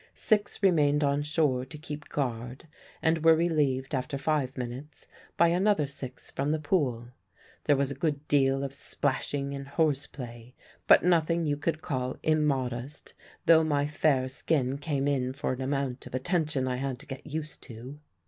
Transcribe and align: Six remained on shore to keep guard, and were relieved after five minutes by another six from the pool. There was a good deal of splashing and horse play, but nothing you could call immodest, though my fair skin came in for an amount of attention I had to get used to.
Six 0.15 0.63
remained 0.63 1.03
on 1.03 1.21
shore 1.21 1.63
to 1.63 1.77
keep 1.77 2.09
guard, 2.09 2.67
and 3.03 3.23
were 3.23 3.35
relieved 3.35 3.93
after 3.93 4.17
five 4.17 4.57
minutes 4.57 5.05
by 5.37 5.49
another 5.49 5.85
six 5.85 6.31
from 6.31 6.49
the 6.49 6.57
pool. 6.59 7.09
There 7.65 7.75
was 7.75 7.91
a 7.91 7.93
good 7.93 8.27
deal 8.27 8.63
of 8.63 8.73
splashing 8.73 9.53
and 9.53 9.67
horse 9.67 10.07
play, 10.07 10.55
but 10.87 11.03
nothing 11.03 11.45
you 11.45 11.55
could 11.55 11.83
call 11.83 12.17
immodest, 12.23 13.13
though 13.45 13.63
my 13.63 13.85
fair 13.85 14.27
skin 14.27 14.79
came 14.79 15.07
in 15.07 15.33
for 15.33 15.53
an 15.53 15.61
amount 15.61 16.07
of 16.07 16.15
attention 16.15 16.67
I 16.67 16.77
had 16.77 16.97
to 16.97 17.05
get 17.05 17.27
used 17.27 17.61
to. 17.65 17.99